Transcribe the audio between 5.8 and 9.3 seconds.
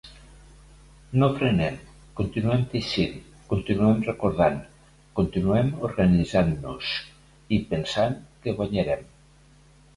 organitzant-nos i pensant que guanyarem!